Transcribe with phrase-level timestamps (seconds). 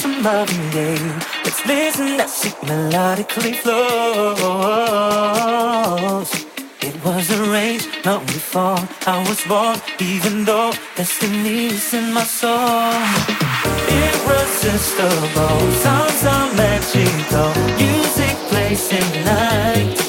[0.00, 0.96] from loving you.
[1.44, 4.40] Let's listen that sheet melodically flows.
[6.80, 12.94] It was arranged long before I was born, even though destiny's in my soul.
[14.04, 19.99] Irresistible, sounds are magical, music plays in light.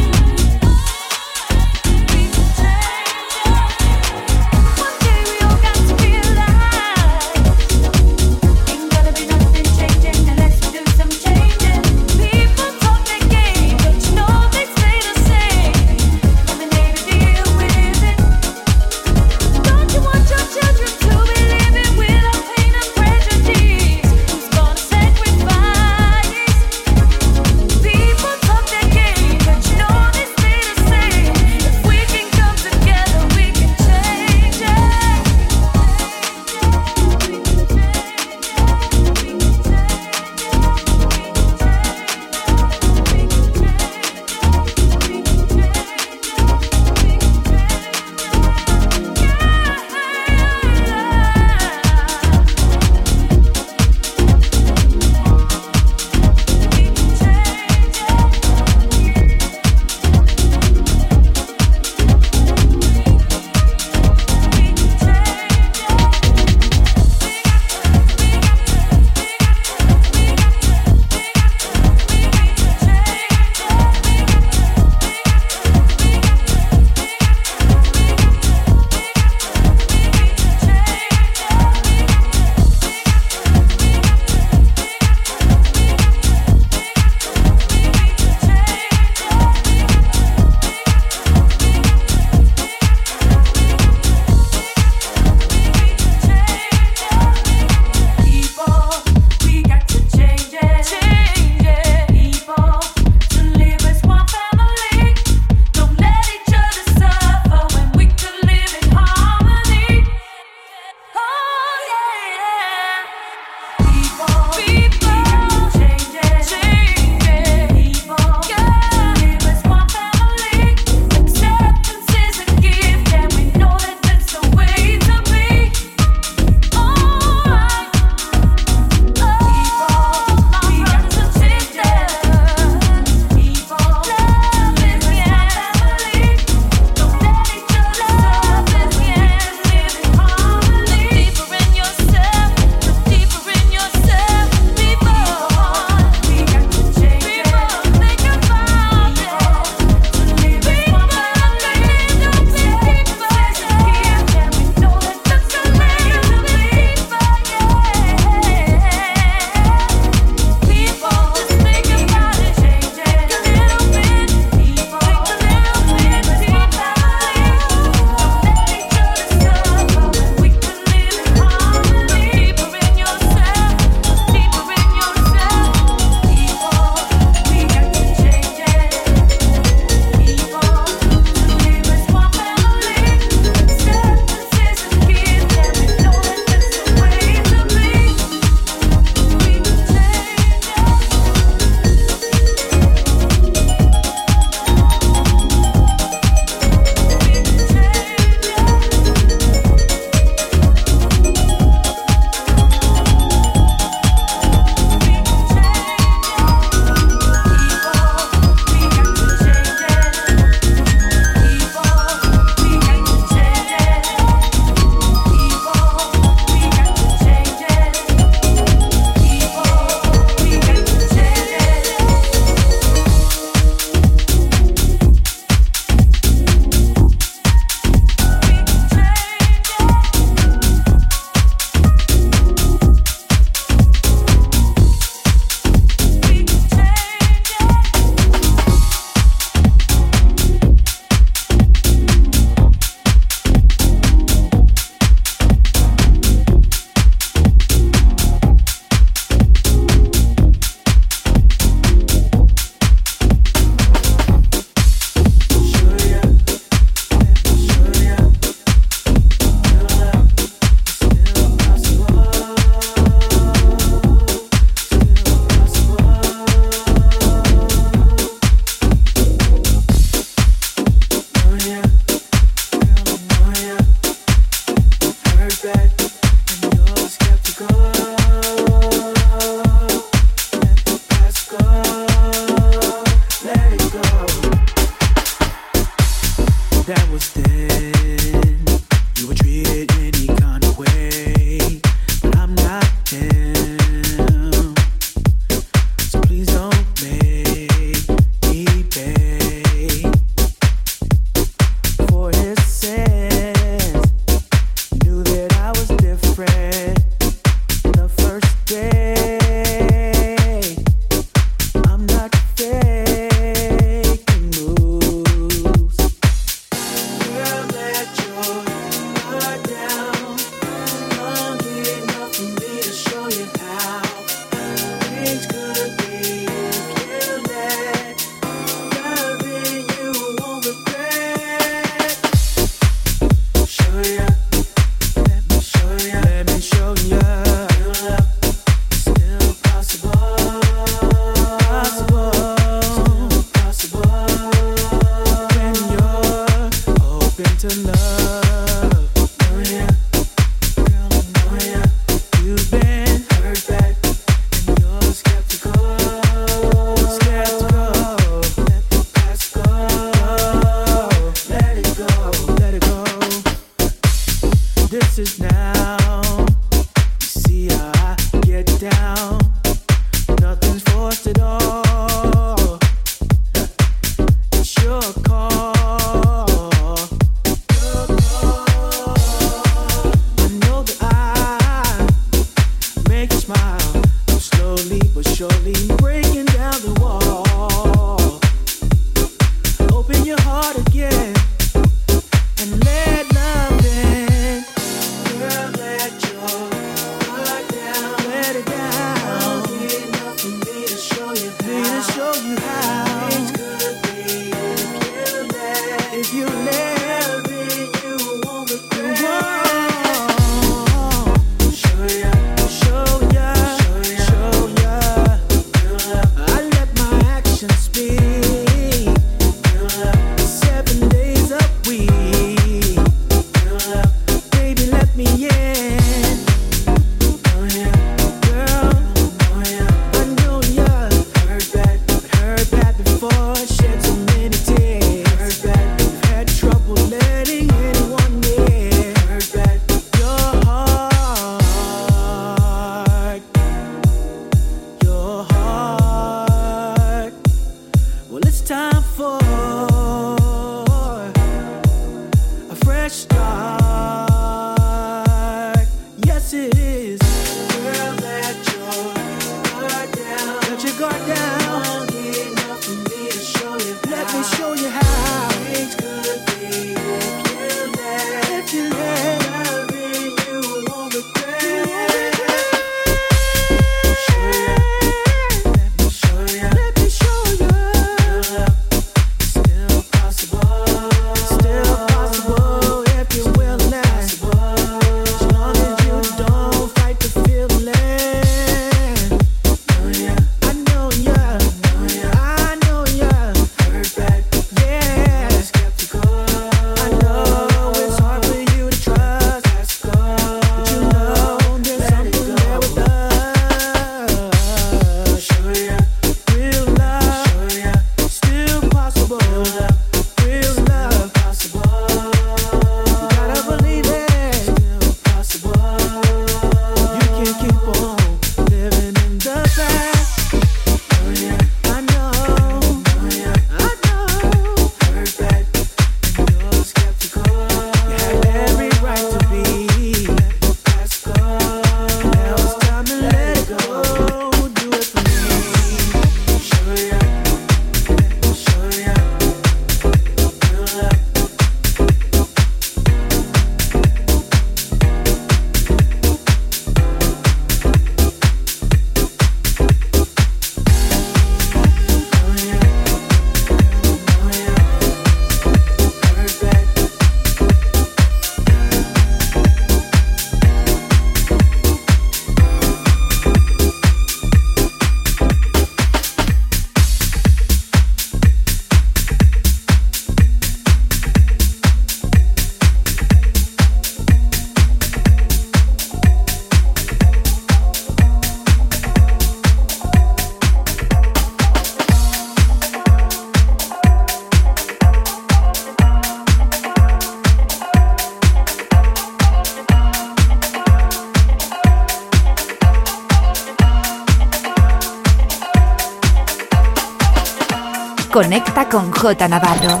[599.20, 600.00] J Navarro.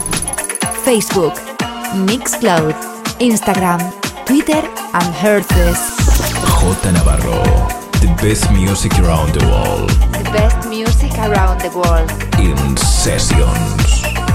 [0.82, 1.34] Facebook,
[2.08, 2.72] Mixcloud,
[3.20, 3.78] Instagram,
[4.24, 4.62] Twitter
[4.94, 5.78] and Herces.
[6.56, 7.42] J Navarro,
[8.00, 9.90] the best music around the world.
[10.16, 12.10] The best music around the world.
[12.40, 14.29] In sessions.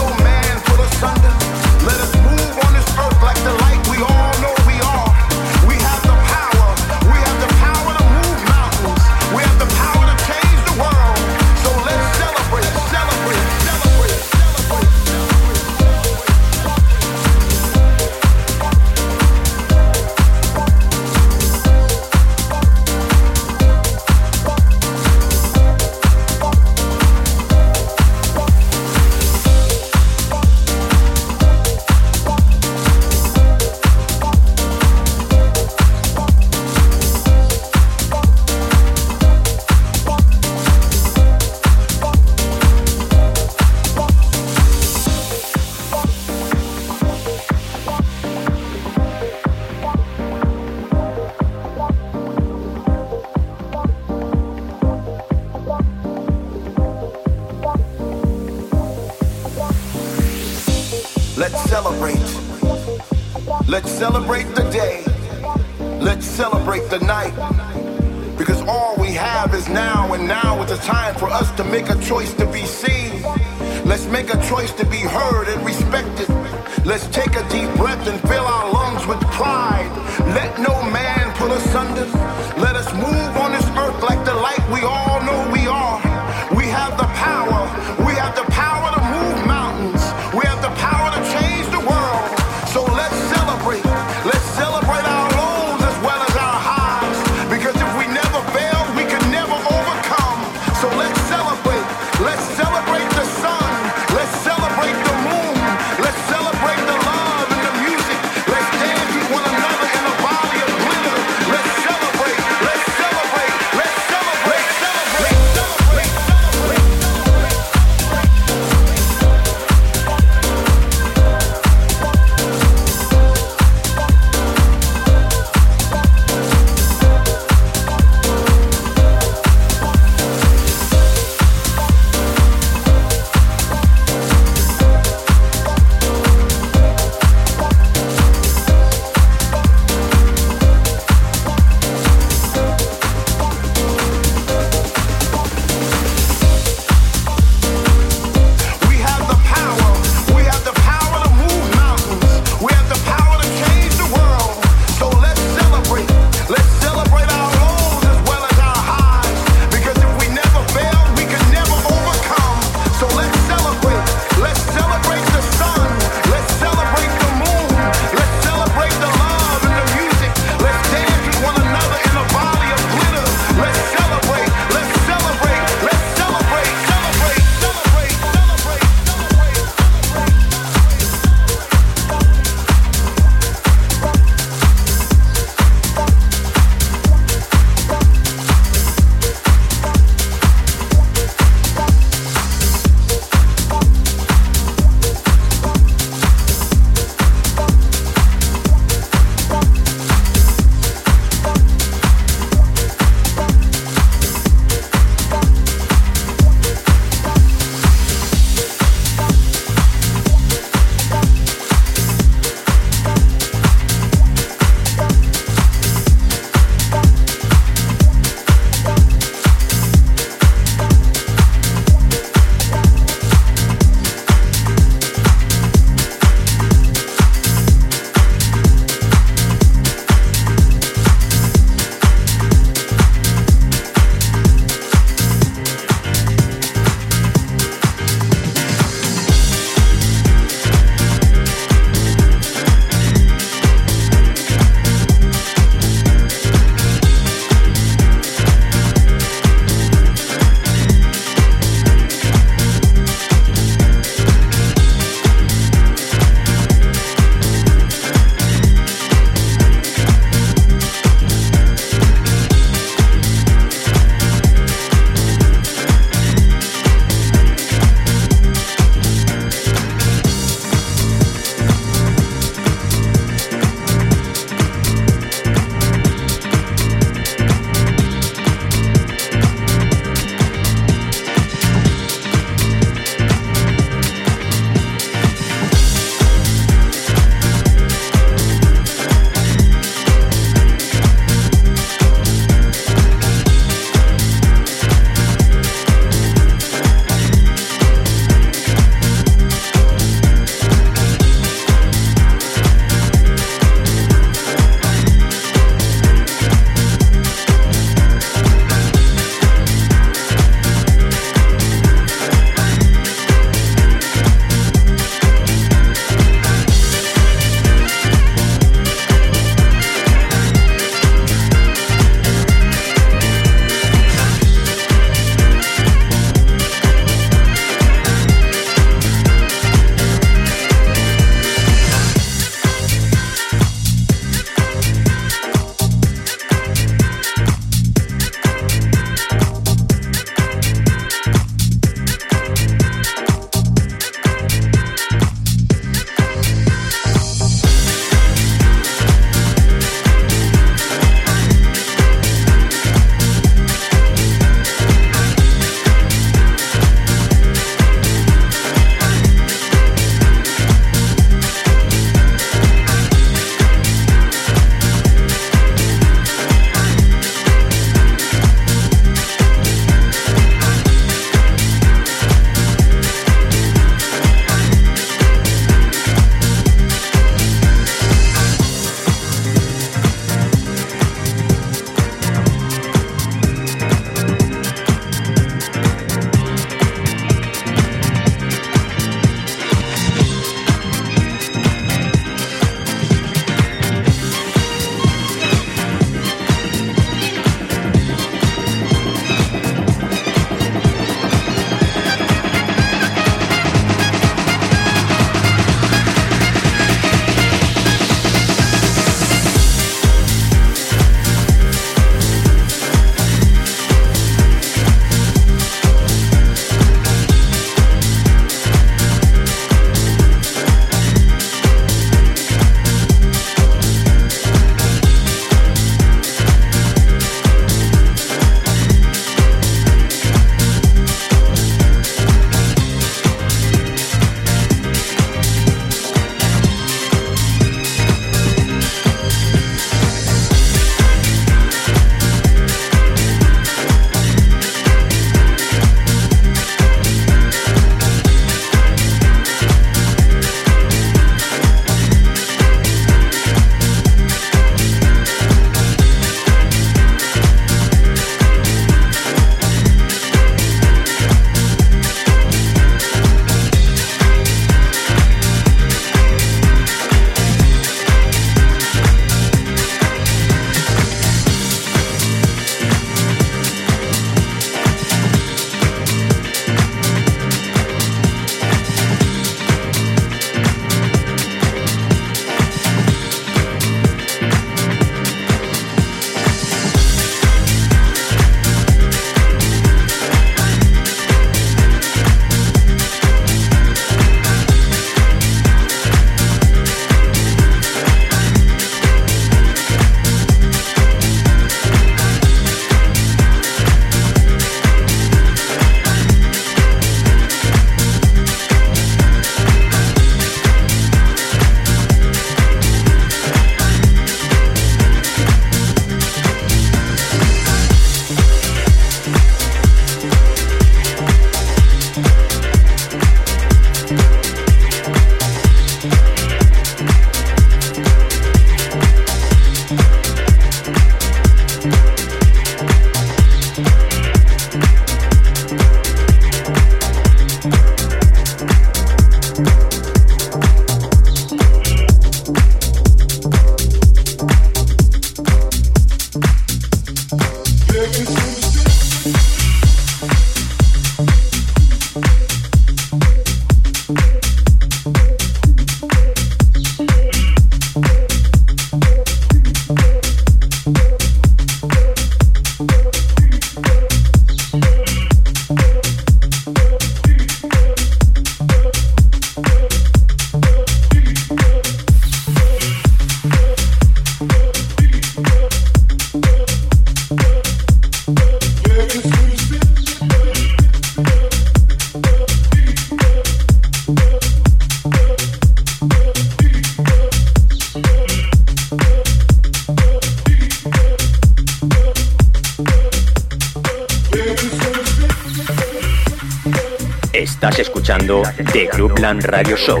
[598.56, 600.00] The Groupland Radio Show.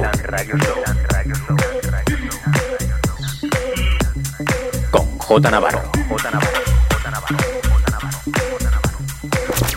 [4.90, 5.90] Con J Navarro.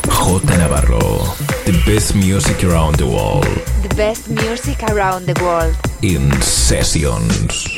[0.05, 1.36] J Navarro.
[1.65, 3.47] The best music around the world.
[3.82, 5.75] The best music around the world.
[6.03, 7.76] In sessions.